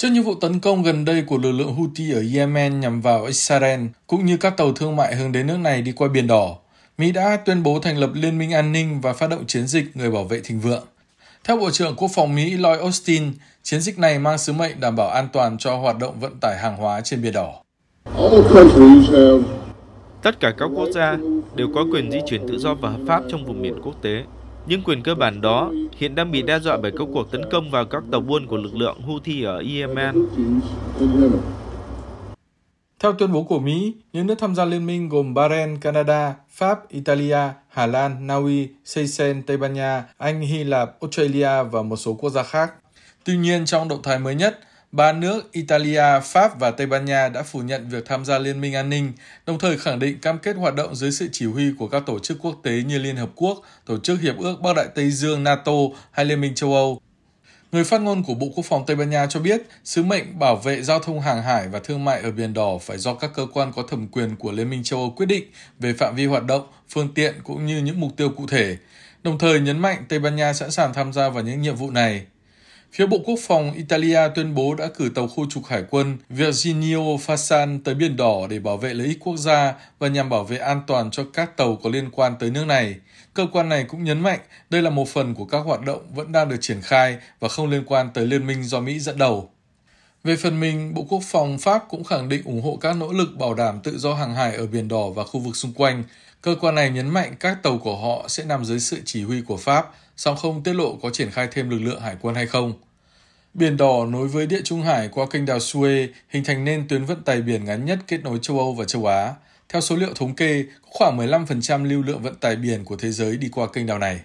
[0.00, 3.24] Trước những vụ tấn công gần đây của lực lượng Houthi ở Yemen nhằm vào
[3.24, 6.56] Israel, cũng như các tàu thương mại hướng đến nước này đi qua Biển Đỏ,
[6.98, 9.84] Mỹ đã tuyên bố thành lập Liên minh an ninh và phát động chiến dịch
[9.94, 10.84] Người bảo vệ thịnh vượng.
[11.44, 13.32] Theo Bộ trưởng Quốc phòng Mỹ Lloyd Austin,
[13.62, 16.58] chiến dịch này mang sứ mệnh đảm bảo an toàn cho hoạt động vận tải
[16.58, 17.62] hàng hóa trên Biển Đỏ.
[20.22, 21.16] Tất cả các quốc gia
[21.54, 24.24] đều có quyền di chuyển tự do và hợp pháp trong vùng biển quốc tế.
[24.66, 27.70] Nhưng quyền cơ bản đó hiện đang bị đe dọa bởi các cuộc tấn công
[27.70, 30.14] vào các tàu buôn của lực lượng Houthi ở Yemen.
[32.98, 36.88] Theo tuyên bố của Mỹ, những nước tham gia liên minh gồm Bahrain, Canada, Pháp,
[36.88, 41.96] Italia, Hà Lan, Na Uy, Seychelles, Tây Ban Nha, Anh, Hy Lạp, Australia và một
[41.96, 42.72] số quốc gia khác.
[43.24, 44.58] Tuy nhiên, trong động thái mới nhất,
[44.92, 48.60] ba nước Italia, Pháp và Tây Ban Nha đã phủ nhận việc tham gia Liên
[48.60, 49.12] minh an ninh,
[49.46, 52.18] đồng thời khẳng định cam kết hoạt động dưới sự chỉ huy của các tổ
[52.18, 55.44] chức quốc tế như Liên Hợp Quốc, Tổ chức Hiệp ước Bắc Đại Tây Dương
[55.44, 55.72] NATO
[56.10, 57.00] hay Liên minh châu Âu.
[57.72, 60.56] Người phát ngôn của Bộ Quốc phòng Tây Ban Nha cho biết, sứ mệnh bảo
[60.56, 63.46] vệ giao thông hàng hải và thương mại ở Biển Đỏ phải do các cơ
[63.52, 65.44] quan có thẩm quyền của Liên minh châu Âu quyết định
[65.78, 68.76] về phạm vi hoạt động, phương tiện cũng như những mục tiêu cụ thể.
[69.22, 71.90] Đồng thời nhấn mạnh Tây Ban Nha sẵn sàng tham gia vào những nhiệm vụ
[71.90, 72.26] này.
[72.92, 76.98] Phía Bộ Quốc phòng Italia tuyên bố đã cử tàu khu trục hải quân Virginio
[76.98, 80.56] Fasan tới Biển Đỏ để bảo vệ lợi ích quốc gia và nhằm bảo vệ
[80.56, 82.94] an toàn cho các tàu có liên quan tới nước này.
[83.34, 86.32] Cơ quan này cũng nhấn mạnh đây là một phần của các hoạt động vẫn
[86.32, 89.50] đang được triển khai và không liên quan tới liên minh do Mỹ dẫn đầu.
[90.24, 93.36] Về phần mình, Bộ Quốc phòng Pháp cũng khẳng định ủng hộ các nỗ lực
[93.38, 96.04] bảo đảm tự do hàng hải ở Biển Đỏ và khu vực xung quanh.
[96.42, 99.42] Cơ quan này nhấn mạnh các tàu của họ sẽ nằm dưới sự chỉ huy
[99.42, 102.46] của Pháp, song không tiết lộ có triển khai thêm lực lượng hải quân hay
[102.46, 102.72] không.
[103.54, 107.04] Biển Đỏ nối với Địa Trung Hải qua kênh đào Suez hình thành nên tuyến
[107.04, 109.34] vận tải biển ngắn nhất kết nối châu Âu và châu Á.
[109.68, 113.10] Theo số liệu thống kê, có khoảng 15% lưu lượng vận tải biển của thế
[113.10, 114.20] giới đi qua kênh đào này.